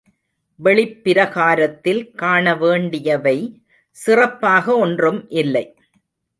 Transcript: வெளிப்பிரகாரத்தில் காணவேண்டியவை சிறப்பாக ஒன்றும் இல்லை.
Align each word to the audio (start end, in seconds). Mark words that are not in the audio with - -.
வெளிப்பிரகாரத்தில் 0.59 2.01
காணவேண்டியவை 2.17 3.37
சிறப்பாக 3.97 4.75
ஒன்றும் 4.77 5.21
இல்லை. 5.35 5.65